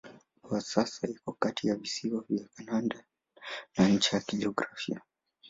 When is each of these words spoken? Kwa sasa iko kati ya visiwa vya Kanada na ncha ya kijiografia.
Kwa 0.41 0.61
sasa 0.61 1.07
iko 1.07 1.31
kati 1.39 1.67
ya 1.67 1.75
visiwa 1.75 2.23
vya 2.29 2.47
Kanada 2.55 3.05
na 3.77 3.89
ncha 3.89 4.15
ya 4.17 4.23
kijiografia. 4.23 5.01